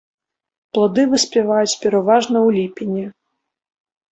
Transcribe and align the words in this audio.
Плады 0.77 1.03
выспяваюць 1.11 1.79
пераважна 1.83 2.35
ў 2.47 2.59
ліпені. 2.59 3.05